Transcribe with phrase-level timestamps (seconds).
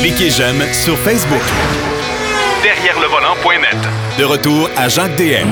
[0.00, 1.40] Cliquez j'aime sur Facebook.
[2.62, 3.76] Derrière le volant.net.
[4.18, 5.46] De retour à Jacques DM.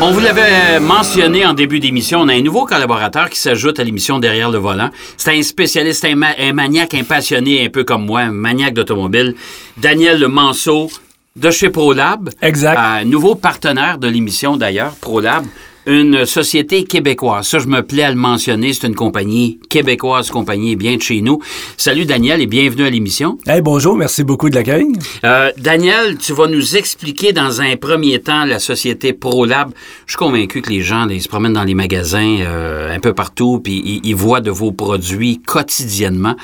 [0.00, 3.84] On vous l'avait mentionné en début d'émission, on a un nouveau collaborateur qui s'ajoute à
[3.84, 4.90] l'émission Derrière le volant.
[5.16, 8.74] C'est un spécialiste, un, ma- un maniaque, un passionné, un peu comme moi, un maniaque
[8.74, 9.34] d'automobile.
[9.76, 10.90] Daniel Manceau
[11.34, 12.30] de chez ProLab.
[12.42, 12.78] Exact.
[12.78, 15.44] Euh, nouveau partenaire de l'émission d'ailleurs, ProLab.
[15.88, 17.46] Une société québécoise.
[17.46, 18.72] Ça, je me plais à le mentionner.
[18.72, 21.38] C'est une compagnie québécoise, compagnie bien de chez nous.
[21.76, 23.38] Salut Daniel et bienvenue à l'émission.
[23.46, 24.88] Hey, bonjour, merci beaucoup de l'accueil.
[25.22, 29.70] Euh, Daniel, tu vas nous expliquer dans un premier temps la société ProLab.
[30.06, 33.14] Je suis convaincu que les gens, ils se promènent dans les magasins euh, un peu
[33.14, 36.34] partout, puis ils, ils voient de vos produits quotidiennement.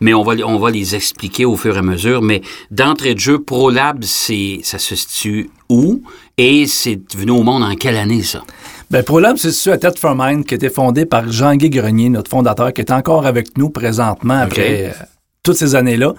[0.00, 2.20] Mais on va, on va les expliquer au fur et à mesure.
[2.20, 6.02] Mais d'entrée de jeu, ProLab, c'est, ça se situe où?
[6.36, 8.42] Et c'est venu au monde en quelle année, ça?
[8.90, 12.28] Ben, ProLab, c'est situé à Thetford Mine, qui a été fondé par Jean-Guy Grenier, notre
[12.28, 15.04] fondateur, qui est encore avec nous présentement après euh,
[15.44, 16.14] toutes ces années-là.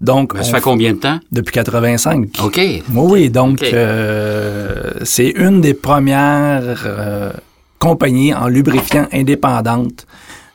[0.00, 1.18] Donc, Ben, ça fait combien de temps?
[1.32, 2.28] depuis 85.
[2.44, 2.56] OK.
[2.58, 7.32] Oui, oui, donc euh, c'est une des premières euh,
[7.80, 10.06] compagnies en lubrifiant indépendante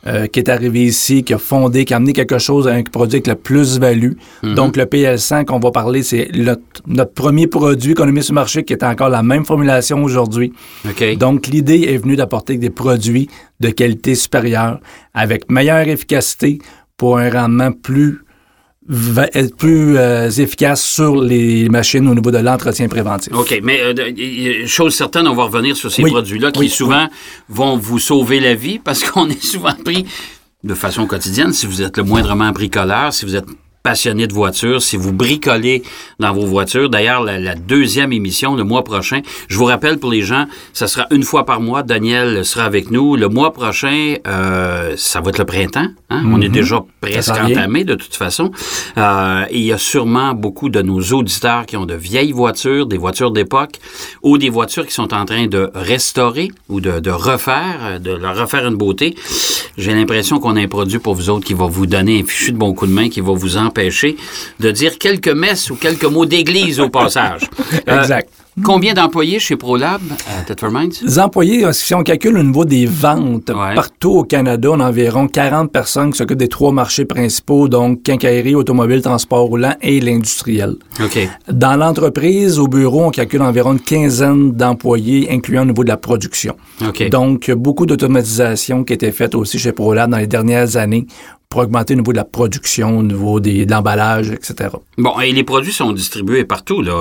[0.08, 3.16] euh, qui est arrivée ici, qui a fondé, qui a amené quelque chose, un produit
[3.16, 4.12] avec la plus-value.
[4.42, 4.54] Mhm.
[4.54, 6.30] Donc le PL100 qu'on va parler, c'est
[6.86, 10.02] notre, premier produit qu'on a mis sur le marché qui est encore la même formulation
[10.02, 10.52] aujourd'hui.
[10.88, 11.16] OK.
[11.18, 13.28] Donc l'idée est venue d'apporter des produits
[13.60, 14.80] de qualité supérieure
[15.12, 16.58] avec meilleure efficacité
[16.96, 18.22] pour un rendement plus
[18.88, 23.32] va- être plus euh, efficace sur les machines au niveau de l'entretien préventif.
[23.34, 26.10] OK, mais euh, chose certaine, on va revenir sur ces Oui.
[26.10, 27.08] produits-là qui Oui, souvent
[27.48, 30.06] vont vous sauver la vie parce qu'on est souvent pris
[30.64, 31.52] de façon quotidienne.
[31.52, 33.46] Si vous êtes le moindrement bricoleur, si vous êtes
[33.82, 35.82] passionné de voitures, si vous bricolez
[36.18, 36.90] dans vos voitures.
[36.90, 40.86] D'ailleurs, la, la deuxième émission, le mois prochain, je vous rappelle pour les gens, ça
[40.88, 41.82] sera une fois par mois.
[41.82, 43.16] Daniel sera avec nous.
[43.16, 45.86] Le mois prochain, euh, ça va être le printemps.
[46.10, 46.22] hein?
[46.26, 48.50] On est déjà presque entamé de toute façon.
[48.98, 52.86] Euh, et il y a sûrement beaucoup de nos auditeurs qui ont de vieilles voitures,
[52.86, 53.76] des voitures d'époque,
[54.22, 58.36] ou des voitures qui sont en train de restaurer ou de, de refaire, de leur
[58.36, 59.14] refaire une beauté.
[59.78, 62.52] J'ai l'impression qu'on a un produit pour vous autres qui va vous donner un fichu
[62.52, 63.77] de bon coup de main, qui va vous empêcher
[64.60, 67.42] de dire quelques messes ou quelques mots d'église au passage.
[67.88, 68.28] Euh, Exact.
[68.64, 70.92] Combien d'employés chez ProLab à Thetford Mines?
[71.02, 73.74] Les employés, euh, si on calcule au niveau des ventes, Ouais.
[73.74, 78.02] partout au Canada, on a environ 40 personnes qui s'occupent des trois marchés principaux, donc
[78.02, 80.76] quincaillerie, automobile, transport roulant et l'industriel.
[81.02, 81.18] OK.
[81.50, 85.96] Dans l'entreprise, au bureau, on calcule environ une quinzaine d'employés, incluant au niveau de la
[85.96, 86.56] production.
[86.86, 87.08] OK.
[87.10, 91.06] Donc, beaucoup d'automatisation qui a été faite aussi chez ProLab dans les dernières années
[91.50, 94.68] pour augmenter au niveau de la production, au niveau des, de l'emballage, etc.
[94.98, 96.82] Bon, et les produits sont distribués partout.
[96.82, 96.92] Là.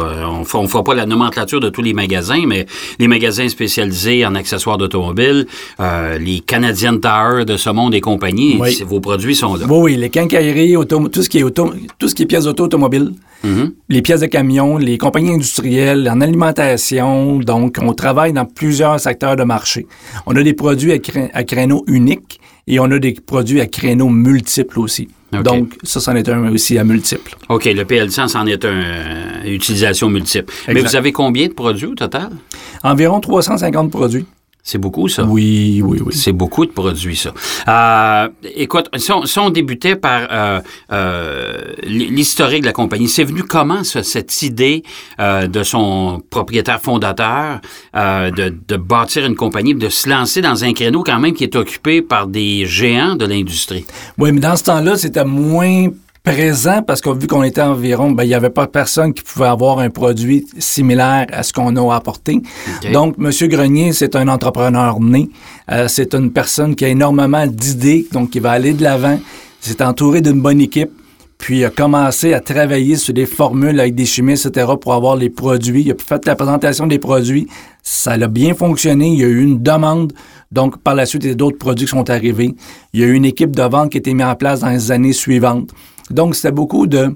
[0.53, 2.65] On ne fera pas la nomenclature de tous les magasins, mais
[2.99, 5.47] les magasins spécialisés en accessoires d'automobile,
[5.79, 8.83] euh, les Canadian Tire de ce monde et compagnie, Oui.
[8.85, 9.65] vos produits sont là.
[9.69, 12.45] Oui, oui, les quincailleries, auto- tout ce qui est auto, tout ce qui est pièces
[12.45, 13.13] auto automobiles,
[13.43, 13.71] Mhm.
[13.89, 17.37] les pièces de camion, les compagnies industrielles, en alimentation.
[17.39, 19.87] Donc, on travaille dans plusieurs secteurs de marché.
[20.25, 23.67] On a des produits à, cré- à créneaux uniques et on a des produits à
[23.67, 25.09] créneaux multiples aussi.
[25.31, 27.35] Donc, ça, c'en est un aussi à multiples.
[27.49, 30.53] OK, le PL100, c'en est un euh, utilisation multiple.
[30.67, 32.29] Mais vous avez combien de produits au total?
[32.83, 34.25] Environ 350 produits.
[34.69, 35.23] C'est beaucoup, ça.
[35.23, 36.13] Oui, oui, oui.
[36.13, 37.31] C'est beaucoup de produits, ça.
[37.69, 40.59] Euh, écoute, si on, si on débutait par euh,
[40.91, 41.53] euh,
[41.85, 44.83] l'historique de la compagnie, c'est venu comment, ça, cette idée
[45.21, 47.61] euh, de son propriétaire fondateur
[47.95, 51.45] euh, de, de bâtir une compagnie, de se lancer dans un créneau quand même qui
[51.45, 53.85] est occupé par des géants de l'industrie?
[54.17, 55.87] Oui, mais dans ce temps-là, c'était moins
[56.31, 59.47] présent parce que vu qu'on était environ, ben, il n'y avait pas personne qui pouvait
[59.47, 62.41] avoir un produit similaire à ce qu'on a apporté.
[62.91, 63.31] Donc, M.
[63.47, 65.29] Grenier, c'est un entrepreneur né.
[65.71, 69.19] Euh, c'est une personne qui a énormément d'idées, donc qui va aller de l'avant.
[69.61, 70.91] C'est entouré d'une bonne équipe.
[71.37, 75.15] Puis il a commencé à travailler sur des formules avec des chimistes, etc., pour avoir
[75.15, 75.83] les produits.
[75.83, 77.47] Il a fait la présentation des produits.
[77.83, 79.09] Ça a bien fonctionné.
[79.09, 80.13] Il y a eu une demande.
[80.51, 82.55] Donc, par la suite, il y a d'autres produits qui sont arrivés.
[82.93, 84.69] Il y a eu une équipe de vente qui a été mise en place dans
[84.69, 85.69] les années suivantes.
[86.09, 87.15] Donc, c'était beaucoup de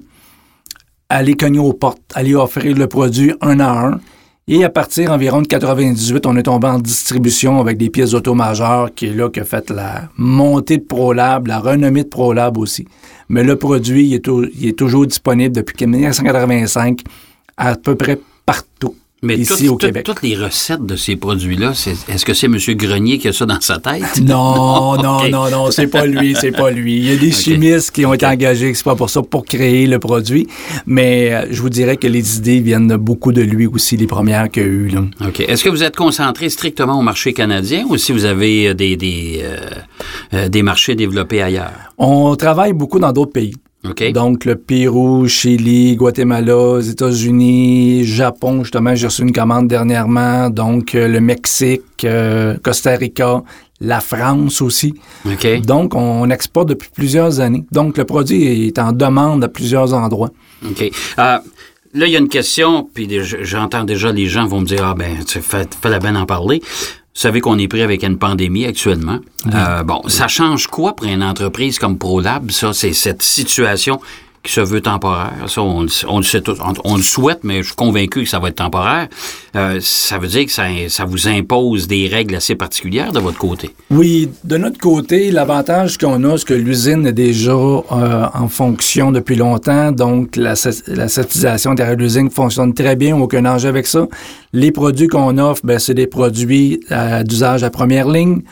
[1.08, 4.00] aller cogner aux portes, aller offrir le produit un à un.
[4.48, 8.34] Et à partir environ de 98, on est tombé en distribution avec des pièces auto
[8.34, 12.58] majeures qui est là qui a fait la montée de ProLab, la renommée de ProLab
[12.58, 12.88] aussi.
[13.28, 17.02] Mais le produit, il est toujours disponible depuis 1985
[17.56, 20.04] à peu près partout Mais ici toutes- au Québec.
[20.04, 22.56] toutes les recettes de ces produits-là, c'est- est-ce que c'est M.
[22.76, 24.02] Grenier qui a ça dans sa tête?
[24.22, 26.96] Non, non, non, non, c'est pas lui, c'est pas lui.
[26.96, 29.86] Il y a des chimistes qui ont été engagés, c'est pas pour ça, pour créer
[29.86, 30.48] le produit.
[30.86, 34.50] Mais euh, je vous dirais que les idées viennent beaucoup de lui aussi, les premières
[34.50, 34.88] qu'il y a eu.
[34.88, 35.02] Là.
[35.28, 35.40] OK.
[35.40, 38.96] Est-ce que vous êtes concentré strictement au marché canadien ou si vous avez euh, des,
[38.96, 39.56] des, euh,
[40.34, 41.92] euh, des marchés développés ailleurs?
[41.96, 43.54] On travaille beaucoup dans d'autres pays.
[43.84, 44.12] OK.
[44.12, 50.50] Donc, le Pérou, Chili, Guatemala, États-Unis, Japon, justement, j'ai reçu une commande dernièrement.
[50.50, 53.42] Donc, euh, le Mexique, euh, Costa Rica,
[53.80, 54.94] la France aussi.
[55.26, 55.62] OK.
[55.62, 57.64] Donc, on exporte depuis plusieurs années.
[57.72, 60.30] Donc, le produit est en demande à plusieurs endroits.
[60.64, 60.82] OK.
[60.82, 63.08] Euh, là, il y a une question, puis
[63.42, 66.26] j'entends déjà les gens vont me dire Ah, ben, tu fais, fais la peine d'en
[66.26, 66.62] parler.
[67.14, 69.18] Vous savez qu'on est pris avec une pandémie actuellement.
[69.52, 72.72] Euh, bon, ça change quoi pour une entreprise comme ProLab, ça?
[72.72, 74.00] C'est cette situation
[74.42, 75.32] qui se veut temporaire.
[75.56, 79.08] On, le- souhaite, mais je suis convaincu que ça va être temporaire.
[79.54, 80.64] Euh, ça veut dire que ça,
[81.04, 83.70] vous impose des règles assez particulières de votre côté.
[83.90, 87.82] Oui, de notre côté, l'avantage qu'on a, c'est que l'usine est déjà euh,
[88.34, 89.92] en fonction depuis longtemps.
[89.92, 90.54] Donc, la,
[90.88, 91.08] la
[91.74, 94.06] derrière l'usine fonctionne très bien, aucun enjeu avec ça.
[94.52, 98.42] Les produits qu'on offre, ben, c'est des produits euh, d'usage à première ligne.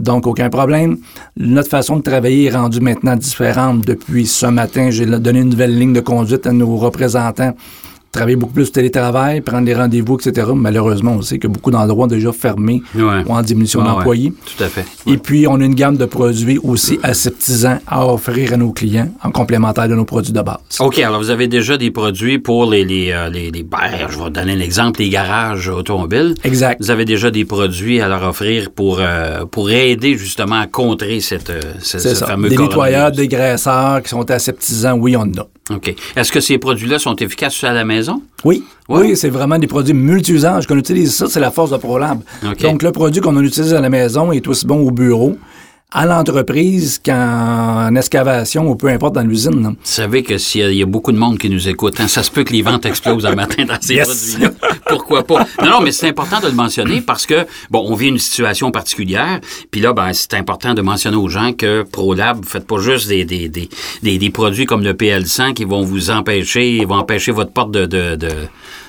[0.00, 0.96] Donc, aucun problème.
[1.36, 3.84] Notre façon de travailler est rendue maintenant différente.
[3.84, 7.54] Depuis ce matin, j'ai donné une nouvelle ligne de conduite à nos représentants.
[8.12, 10.48] Travailler beaucoup plus de télétravail, prendre des rendez-vous, etc.
[10.52, 13.22] Malheureusement, on sait que beaucoup d'endroits ont déjà fermés Ouais.
[13.24, 13.92] ou en diminution Ouais, ouais.
[13.94, 14.32] d'employés.
[14.56, 14.84] Tout à fait.
[15.06, 19.08] Et puis, on a une gamme de produits aussi aseptisants à offrir à nos clients
[19.22, 20.58] en complémentaire de nos produits de base.
[20.80, 23.78] OK, alors vous avez déjà des produits pour les, les, euh, les, les- ben,
[24.08, 26.34] je vais donner un exemple, les garages automobiles.
[26.42, 26.80] Exact.
[26.80, 31.20] Vous avez déjà des produits à leur offrir pour, euh, pour aider justement à contrer
[31.20, 35.46] cette, euh, ce, fameux Des nettoyeurs, des graisseurs qui sont aseptisants, oui, on en a.
[35.70, 35.94] OK.
[36.16, 38.22] Est-ce que ces produits-là sont efficaces à la maison?
[38.44, 41.14] Oui, oui, c'est vraiment des produits multi-usages qu'on utilise.
[41.14, 42.20] Ça, c'est la force de ProLab.
[42.60, 45.36] Donc, le produit qu'on utilise à la maison est aussi bon au bureau,
[45.92, 49.60] à l'entreprise qu'en excavation ou peu importe dans l'usine.
[49.62, 51.98] Vous savez que s'il y, a- il y a beaucoup de monde qui nous écoute,
[52.00, 54.06] hein, ça se peut que les ventes explosent un matin dans ces Yes.
[54.08, 54.50] produits-là.
[54.88, 55.46] Pourquoi pas?
[55.62, 58.70] Non, non, mais c'est important de le mentionner parce que, bon, on vit une situation
[58.70, 59.40] particulière.
[59.70, 63.08] Puis là, ben, c'est important de mentionner aux gens que ProLab, vous faites pas juste
[63.08, 63.68] des, des, des,
[64.02, 67.86] des, des produits comme le PL100 qui vont vous empêcher, vont empêcher votre porte de,
[67.86, 68.28] de, de,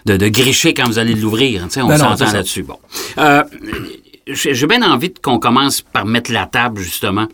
[0.06, 1.63] de, de gricher quand vous allez l'ouvrir.
[1.63, 2.63] hein, on Ben s'entend là-dessus.
[2.63, 2.77] Bon.
[3.18, 3.44] Euh,
[4.28, 7.28] j'ai bien envie qu'on commence par mettre la table, justement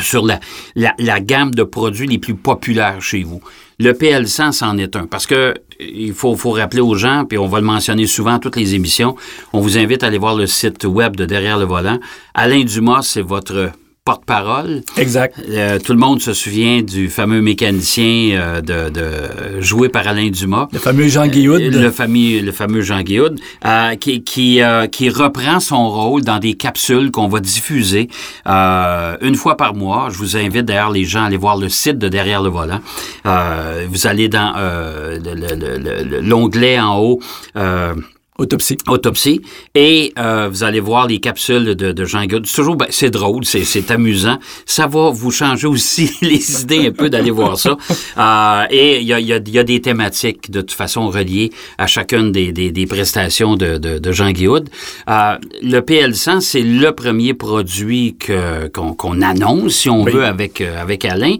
[0.00, 3.40] sur la, gamme de produits les plus populaires chez vous.
[3.78, 5.06] Le PL100, c'en est un.
[5.06, 8.38] Parce que il faut, faut rappeler aux gens, puis on va le mentionner souvent à
[8.38, 9.16] toutes les émissions,
[9.52, 11.98] on vous invite à aller voir le site web de Derrière le volant.
[12.34, 13.70] Alain Dumas, c'est votre
[14.08, 14.80] porte-parole.
[14.96, 15.34] Exact.
[15.50, 20.30] Euh, tout le monde se souvient du fameux mécanicien euh, de, de joué par Alain
[20.30, 20.66] Dumas.
[20.72, 21.60] Le fameux Jean Guilloud.
[21.60, 26.22] Euh, Le fameux, le fameux Jean Guilloud, euh, qui, qui, euh, qui reprend son rôle
[26.22, 28.08] dans des capsules qu'on va diffuser
[28.46, 30.08] euh, une fois par mois.
[30.10, 32.80] Je vous invite d'ailleurs les gens à aller voir le site de Derrière le volant.
[33.26, 37.20] Euh, vous allez dans euh, le- le- le- le- l'onglet en haut.
[38.40, 38.76] Autopsie.
[38.86, 39.40] autopsie
[39.74, 42.22] et euh, vous allez voir les capsules de, de Jean.
[42.44, 44.38] C'est toujours ben, c'est drôle, c'est, c'est amusant.
[44.64, 47.76] Ça va vous changer aussi les idées un peu d'aller voir ça.
[48.16, 51.08] Euh, et il y a, y, a, il y a des thématiques de toute façon
[51.08, 54.68] reliées à chacune des, des, des prestations de, de, de Jean Guilloud.
[55.08, 60.12] Euh, le PL100, c'est le premier produit que, qu'on, qu'on annonce, si on Oui.
[60.12, 61.36] veut, avec, euh, avec Alain.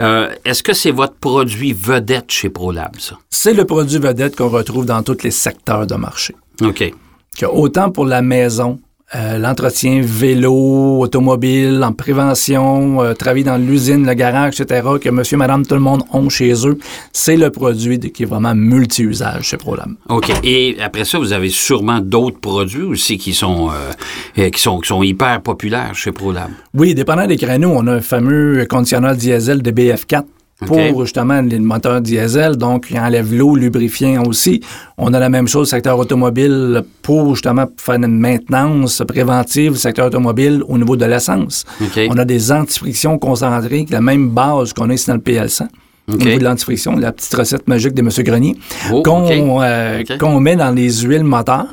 [0.00, 3.18] Euh, est-ce que c'est votre produit vedette chez ProLab, ça?
[3.30, 6.34] C'est le produit vedette qu'on retrouve dans tous les secteurs de marché.
[6.62, 6.92] OK.
[7.38, 8.78] que autant pour la maison,
[9.14, 15.36] euh, l'entretien vélo, automobile, en prévention, euh, travailler dans l'usine, le garage, etc., que monsieur,
[15.36, 16.76] madame, tout le monde ont chez eux,
[17.12, 19.90] c'est le produit de- qui est vraiment multi-usage chez ProLab.
[20.08, 20.32] OK.
[20.42, 24.88] Et après ça, vous avez sûrement d'autres produits aussi qui sont, euh, qui sont, qui
[24.88, 26.50] sont hyper populaires chez ProLab.
[26.74, 30.24] Oui, dépendant des créneaux, on a un fameux conditionneur diesel de BF4
[30.64, 34.62] pour justement les moteurs diesel, donc il enlève l'eau, lubrifiant aussi.
[34.96, 40.62] On a la même chose secteur automobile pour justement faire une maintenance préventive secteur automobile
[40.66, 41.64] au niveau de l'essence.
[42.10, 45.64] On a des antifrictions concentrées, la même base qu'on a ici dans le PL100.
[46.08, 46.14] OK.
[46.14, 48.08] Au niveau de l'antifriction, la petite recette magique de M.
[48.24, 48.56] Grenier,
[48.92, 51.66] Oh, qu'on euh, qu'on met dans les huiles moteurs?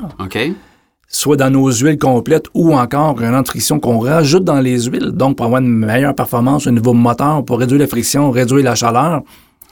[1.14, 5.36] Soit dans nos huiles complètes ou encore une antifriction qu'on rajoute dans les huiles, donc
[5.36, 9.22] pour avoir une meilleure performance au niveau moteur, pour réduire la friction, réduire la chaleur.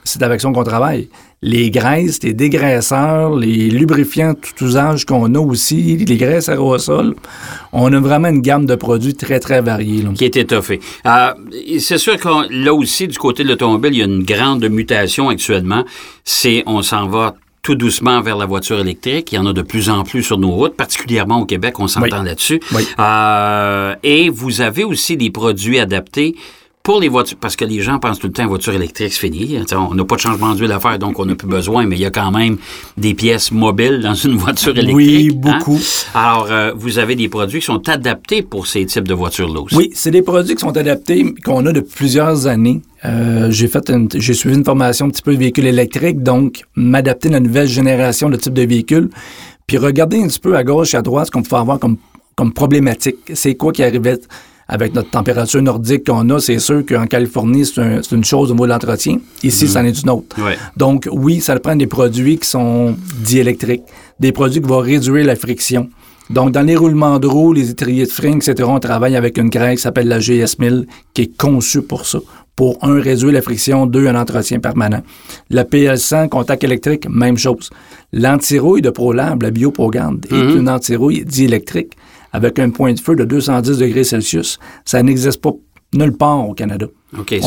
[0.04, 1.08] C'est avec ça qu'on travaille.
[1.42, 7.14] Les graisses, les dégraisseurs, les lubrifiants, tout usage qu'on a aussi, les graisses aérosols,
[7.72, 10.04] on a vraiment une gamme de produits très, très variée.
[10.14, 10.80] Qui est étoffé.
[11.06, 11.32] Euh,
[11.78, 15.28] c'est sûr que là aussi, du côté de l'automobile, il y a une grande mutation
[15.28, 15.84] actuellement.
[16.24, 19.30] C'est, on s'en va tout doucement vers la voiture électrique.
[19.30, 21.86] Il y en a de plus en plus sur nos routes, particulièrement au Québec, on
[21.86, 22.24] s'entend Oui.
[22.26, 22.60] là-dessus.
[22.74, 22.82] Oui.
[22.98, 26.34] Euh, et vous avez aussi des produits adaptés
[26.82, 29.56] pour les voitures, parce que les gens pensent tout le temps voiture électrique, c'est fini.
[29.68, 31.94] Sais, On n'a pas de changement d'huile à faire, donc on n'a plus besoin, mais
[31.96, 32.56] il y a quand même
[32.96, 34.96] des pièces mobiles dans une voiture électrique.
[34.96, 35.58] Oui, hein?
[35.58, 35.78] beaucoup.
[36.14, 39.76] Alors, euh, vous avez des produits qui sont adaptés pour ces types de voitures-là aussi.
[39.76, 42.80] Oui, c'est des produits qui sont adaptés, qu'on a depuis plusieurs années.
[43.04, 46.62] Euh, j'ai fait une- j'ai suivi une formation un petit peu de véhicule électrique, donc
[46.74, 49.08] m'adapter à la nouvelle génération de type de véhicule,
[49.68, 51.96] puis regarder un petit peu à gauche et à droite ce qu'on pouvait avoir comme,
[52.34, 53.16] comme problématique.
[53.34, 54.18] C'est quoi qui arrivait
[54.68, 58.50] avec notre température nordique qu'on a, c'est sûr qu'en Californie, c'est un- c'est une chose
[58.50, 59.18] au niveau de l'entretien.
[59.42, 60.36] Ici, c'en est une autre.
[60.42, 60.56] Ouais.
[60.76, 63.82] Donc, oui, ça prend des produits qui sont dits électriques,
[64.20, 65.88] des produits qui vont réduire la friction.
[66.30, 69.50] Donc, dans les roulements de roues, les étriers de frein, etc., on travaille avec une
[69.50, 72.20] graisse qui s'appelle la GS1000, qui est conçue pour ça.
[72.54, 75.02] Pour, un, réduire la friction, deux, un entretien permanent.
[75.50, 77.70] La PL100, contact électrique, même chose.
[78.12, 81.94] L'antirouille de ProLab, la BioProGard, est une antirouille diélectrique
[82.32, 84.58] avec un point de feu de 210 degrés Celsius.
[84.84, 85.52] Ça n'existe pas
[85.94, 86.86] nulle part au Canada.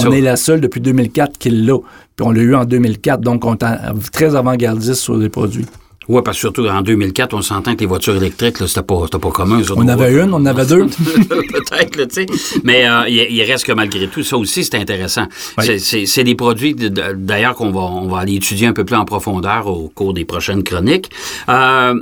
[0.06, 1.78] On est la seule depuis 2004 qui l'a.
[2.16, 5.66] Puis on l'a eu en 2004, donc on est très avant-gardiste sur les produits.
[6.08, 9.02] Oui, parce que surtout en 2004, on s'entend que les voitures électriques, là, c'était pas,
[9.06, 9.62] c'était pas commun.
[9.76, 10.86] On avait une, on en avait deux.
[11.30, 12.26] Peut-être, tu sais.
[12.64, 15.26] Mais euh, il, il reste que malgré tout, ça aussi, c'est intéressant.
[15.66, 18.96] C'est- C'est c'est des produits, d'ailleurs, qu'on va, on va aller étudier un peu plus
[18.96, 21.10] en profondeur au cours des prochaines chroniques.
[21.50, 21.94] Euh,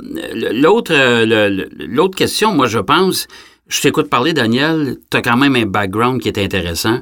[0.52, 3.26] L'autre euh, l'autre question, moi, je pense,
[3.68, 6.98] je t'écoute parler, Daniel, tu as quand même un background qui est intéressant.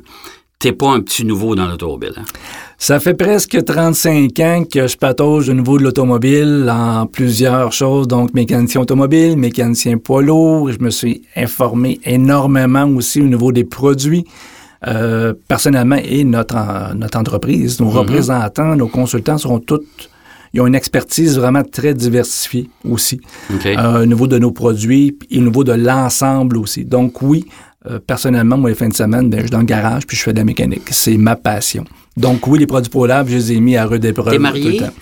[0.62, 2.12] T'es pas un petit nouveau dans l'automobile.
[2.18, 2.22] Hein?
[2.78, 8.06] Ça fait presque 35 ans que je patauge au niveau de l'automobile en plusieurs choses,
[8.06, 10.70] donc mécanicien automobile, mécanicien poids lourd.
[10.70, 14.24] Je me suis informé énormément aussi au niveau des produits.
[14.88, 20.10] euh, personnellement, et notre, en- notre entreprise, nos représentants, nos consultants seront toutes,
[20.52, 23.20] ils ont une expertise vraiment très diversifiée aussi,
[23.78, 26.84] euh, au niveau de nos produits et au niveau de l'ensemble aussi.
[26.84, 27.44] Donc oui,
[27.90, 30.22] euh, personnellement, moi, les fins de semaine, ben, je suis dans le garage puis je
[30.22, 30.88] fais de la mécanique.
[30.90, 31.84] C'est ma passion.
[32.16, 34.76] Donc oui, les produits ProLab, je les ai mis à rude épreuve T'es tout le
[34.76, 34.92] temps.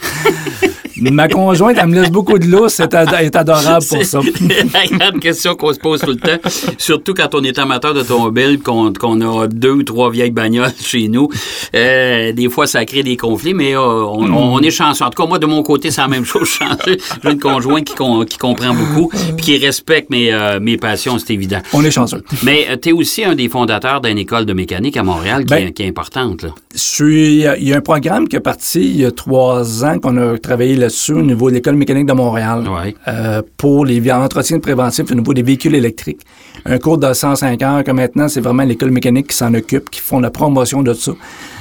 [1.00, 2.80] Ma conjointe, elle me laisse beaucoup de lousse.
[2.80, 4.20] Elle est adorable pour ça.
[4.22, 6.38] C'est la grande question qu'on se pose tout le temps,
[6.78, 11.08] surtout quand on est amateur d'automobile, qu'on qu'on a deux ou trois vieilles bagnoles chez
[11.08, 11.28] nous.
[11.74, 14.34] Euh, des fois, ça crée des conflits, mais euh, on, Hmm.
[14.34, 15.04] on est chanceux.
[15.04, 16.48] En tout cas, moi, de mon côté, c'est la même chose.
[16.60, 16.96] Chanceux.
[17.24, 21.18] J'ai une conjointe qui, con- qui comprend beaucoup, puis qui respecte mes, euh, mes passions,
[21.18, 21.58] c'est évident.
[21.72, 22.22] On est chanceux.
[22.42, 25.68] Mais tu es aussi un des fondateurs d'une école de mécanique à Montréal qui, Ben,
[25.68, 26.42] est, qui est importante.
[26.42, 26.50] Là.
[26.74, 29.98] Je suis, il y a un programme qui est parti il y a trois ans
[29.98, 32.94] qu'on a travaillé là-dessus au niveau de l'École mécanique de Montréal Ouais.
[33.08, 36.20] euh, pour les entretiens préventifs au niveau des véhicules électriques.
[36.66, 40.00] Un cours de 105 heures que maintenant, c'est vraiment l'École mécanique qui s'en occupe, qui
[40.00, 41.12] font la promotion de ça.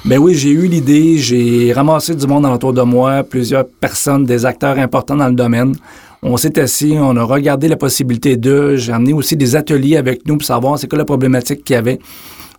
[0.06, 4.46] Ben oui, j'ai eu l'idée, j'ai ramassé du monde autour de moi, plusieurs personnes, des
[4.46, 5.74] acteurs importants dans le domaine.
[6.24, 8.76] On s'est assis, on a regardé la possibilité d'eux.
[8.76, 11.78] J'ai amené aussi des ateliers avec nous pour savoir c'est quoi la problématique qu'il y
[11.78, 12.00] avait.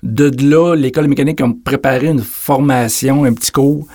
[0.03, 3.87] De là, l'école mécanique a préparé une formation, un petit cours,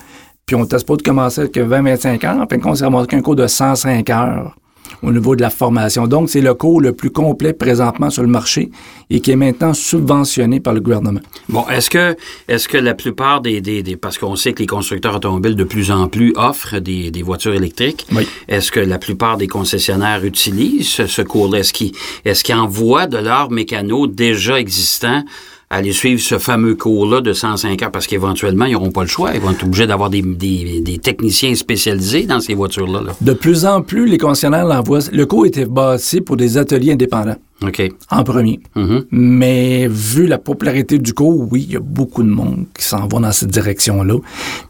[0.46, 2.36] puis on était supposé de commencer avec 20-25 heures.
[2.40, 4.54] En fin de compte, un cours de 105 heures
[5.02, 6.06] au niveau de la formation.
[6.06, 8.70] Donc, c'est le cours le plus complet présentement sur le marché
[9.10, 11.18] et qui est maintenant subventionné par le gouvernement.
[11.48, 14.66] Bon, est-ce que, est-ce que la plupart des, des, des- parce qu'on sait que les
[14.68, 18.28] constructeurs automobiles de plus en plus offrent des, des voitures électriques, Oui.
[18.46, 21.58] est-ce que la plupart des concessionnaires utilisent ce, ce cours-là?
[21.58, 21.90] Est-ce qu'ils,
[22.24, 25.24] est-ce qu'ils envoient de leurs mécanos déjà existants
[25.68, 27.90] aller suivre ce fameux cours-là de 105 heures?
[27.90, 29.32] Parce qu'éventuellement, ils n'auront pas le choix.
[29.34, 33.02] Ils vont être obligés d'avoir des, des, des techniciens spécialisés dans ces voitures-là.
[33.02, 33.12] là.
[33.20, 35.00] De plus en plus, les concessionnaires l'envoient.
[35.12, 37.36] Le cours était bâti pour des ateliers indépendants.
[37.62, 37.82] OK.
[38.10, 38.60] en premier.
[38.74, 39.06] Mhm.
[39.10, 43.08] Mais vu la popularité du cours, oui, il y a beaucoup de monde qui s'en
[43.08, 44.16] va dans cette direction-là.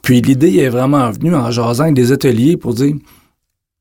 [0.03, 2.95] Puis l'idée est vraiment venue en jasant avec des ateliers pour dire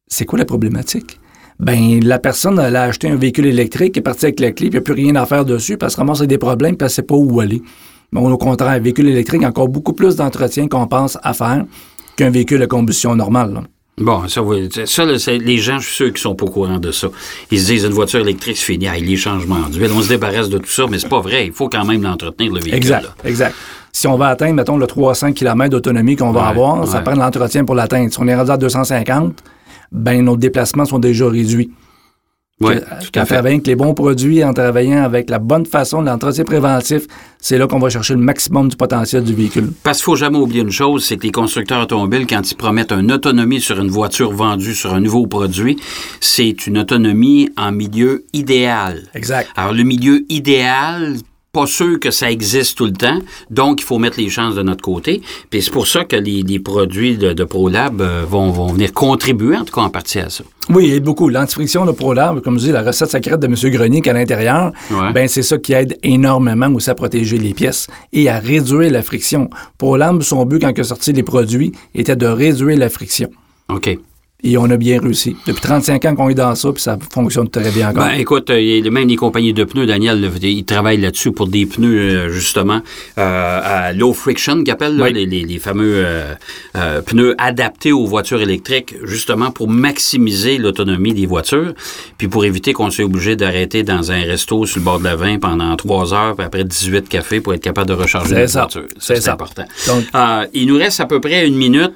[0.08, 1.20] c'est quoi la problématique?
[1.60, 4.70] Ben, la personne, elle a acheté un véhicule électrique, est partie avec la clé, puis
[4.70, 6.84] il n'y a plus rien à faire dessus, parce qu'elle se ramasse des problèmes, puis
[6.86, 7.62] elle ne sait pas où aller.
[8.12, 11.66] Mais au contraire, un véhicule électrique, a encore beaucoup plus d'entretien qu'on pense à faire
[12.18, 13.54] qu'un véhicule à combustion normale.
[13.54, 13.62] là.
[13.98, 16.80] Bon, ça, oui, ça là, les gens, je suis sûr qu'ils sont pas au courant
[16.80, 17.08] de ça.
[17.50, 18.88] Ils se disent, une voiture électrique, c'est fini.
[18.90, 21.46] Ah, les changements d'huile, on se débarrasse de tout ça, mais c'est pas vrai.
[21.48, 22.76] Il faut quand même l'entretenir, le véhicule.
[22.76, 23.10] Exact, là.
[23.24, 23.56] exact.
[23.94, 27.14] Si on va atteindre, mettons, le 300 km d'autonomie qu'on va Ouais, avoir, ça prend
[27.14, 28.12] de l'entretien pour l'atteindre.
[28.12, 29.42] Si on est rendu à 250,
[29.96, 31.72] ben nos déplacements sont déjà réduits.
[32.62, 32.76] Oui,
[33.12, 33.26] fait.
[33.26, 37.02] travaillant avec les bons produits, en travaillant avec la bonne façon de l'entretien préventif,
[37.38, 39.74] c'est là qu'on va chercher le maximum du potentiel du véhicule.
[39.84, 42.94] Parce qu'il faut jamais oublier une chose, c'est que les constructeurs automobiles, quand ils promettent
[42.94, 45.76] une autonomie sur une voiture vendue sur un nouveau produit,
[46.22, 49.04] c'est une autonomie en milieu idéal.
[49.14, 49.50] Exact.
[49.58, 51.18] Alors, le milieu idéal,
[51.56, 53.20] pas sûr que ça existe tout le temps,
[53.50, 55.22] donc il faut mettre les chances de notre côté.
[55.50, 58.92] Puis c'est pour ça que les, les produits de, de ProLab euh, vont, vont venir
[58.94, 60.44] contribuer, en tout cas en partie à ça.
[60.70, 61.30] Oui, il aide beaucoup.
[61.30, 63.56] L'antifriction de ProLab, comme je dis, la recette secrète de M.
[63.76, 65.14] Grenier qui à l'intérieur, Ouais.
[65.14, 69.02] ben c'est ça qui aide énormément aussi à protéger les pièces et à réduire la
[69.02, 69.50] friction.
[69.78, 73.30] ProLab, son but quand il a sorti les produits était de réduire la friction.
[73.70, 73.98] OK.
[74.48, 75.36] Et on a bien réussi.
[75.48, 78.06] Depuis 35 ans qu'on est dans ça, puis ça fonctionne très bien encore.
[78.06, 81.32] Ben, écoute, euh, il y a même les compagnies de pneus, Daniel, ils travaillent là-dessus
[81.32, 82.82] pour des pneus, euh, justement,
[83.18, 85.14] euh, à low friction, qu'ils appellent, là, Oui.
[85.14, 86.34] les, les- les fameux euh,
[86.76, 91.74] euh, pneus adaptés aux voitures électriques, justement pour maximiser l'autonomie des voitures,
[92.20, 95.16] puis pour éviter qu'on soit obligé d'arrêter dans un resto sur le bord de la
[95.16, 98.84] 20 pendant 3 heures, puis après 18 cafés pour être capable de recharger la voiture.
[99.00, 99.64] C'est important.
[99.88, 100.04] Donc-
[100.54, 101.94] il nous reste à peu près une minute.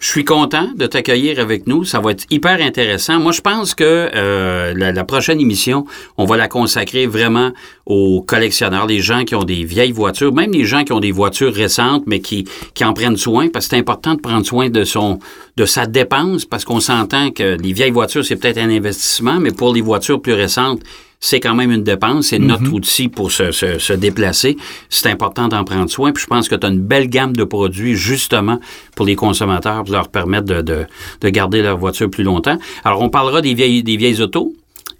[0.00, 1.84] Je suis content de t'accueillir avec nous.
[1.84, 3.18] Ça va être hyper intéressant.
[3.18, 5.86] Moi, je pense que euh, la, prochaine émission,
[6.16, 7.50] on va la consacrer vraiment
[7.84, 11.10] aux collectionneurs, les gens qui ont des vieilles voitures, même les gens qui ont des
[11.10, 14.70] voitures récentes, mais qui, qui en prennent soin, parce que c'est important de prendre soin
[14.70, 15.18] de son
[15.56, 19.50] de sa dépense, parce qu'on s'entend que les vieilles voitures, c'est peut-être un investissement, mais
[19.50, 20.80] pour les voitures plus récentes,
[21.20, 24.56] c'est quand même une dépense, c'est notre outil pour se, se- se déplacer.
[24.88, 26.12] C'est important d'en prendre soin.
[26.12, 28.60] Puis je pense que tu as une belle gamme de produits justement
[28.94, 30.86] pour les consommateurs, pour leur permettre de, de,
[31.20, 32.58] de garder leur voiture plus longtemps.
[32.84, 34.52] Alors, on parlera des vieilles, des vieilles autos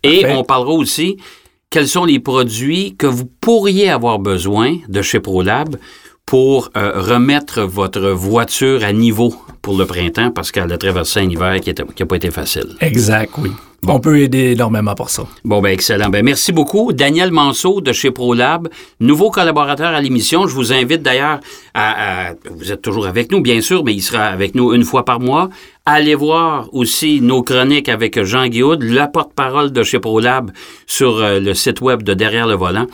[0.03, 0.37] et Parfait.
[0.37, 1.17] on parlera aussi
[1.71, 5.77] quels sont les produits que vous pourriez avoir besoin de chez ProLab
[6.27, 11.31] pour euh, remettre votre voiture à niveau pour le printemps parce qu'elle a traversé un
[11.31, 12.67] hiver qui n'a pas été facile.
[12.81, 13.51] Exact, oui.
[13.87, 15.25] On peut aider énormément pour ça.
[15.45, 16.09] Bon, ben excellent.
[16.09, 16.93] Ben, merci beaucoup.
[16.93, 18.69] Daniel Manceau de chez ProLab,
[18.99, 20.49] nouveau collaborateur à l'émission.
[20.49, 21.39] Je vous invite d'ailleurs
[21.75, 24.83] à, à- Vous êtes toujours avec nous, bien sûr, mais il sera avec nous une
[24.85, 25.49] fois par mois.
[25.87, 30.51] Allez voir aussi nos chroniques avec Jean Guillaude, la porte-parole de chez ProLab
[30.87, 32.87] sur euh, le site web de Derrière le volant.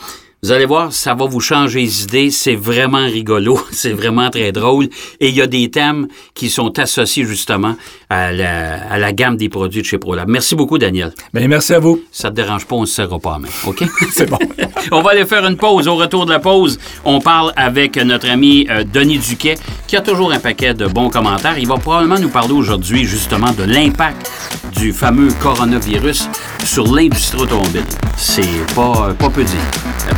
[0.43, 2.29] Vous allez voir, ça va vous changer les idées.
[2.29, 3.59] C'est vraiment rigolo.
[3.71, 4.89] C'est vraiment très drôle.
[5.19, 7.75] Et il y a des thèmes qui sont associés justement
[8.09, 10.29] à la, à la gamme des produits de chez ProLab.
[10.29, 11.13] Merci beaucoup, Daniel.
[11.33, 12.01] Bien, merci à vous.
[12.11, 13.47] Ça te dérange pas, on ne se serra pas à main.
[13.65, 13.83] OK?
[14.11, 14.37] C'est bon.
[14.91, 15.87] on va aller faire une pause.
[15.87, 19.55] Au retour de la pause, on parle avec notre ami euh, Denis Duquet,
[19.87, 21.57] qui a toujours un paquet de bons commentaires.
[21.57, 24.31] Il va probablement nous parler aujourd'hui, justement, de l'impact
[24.77, 26.29] du fameux coronavirus
[26.63, 27.85] sur l'industrie automobile.
[28.17, 28.43] C'est
[28.75, 29.59] pas, pas peu dire.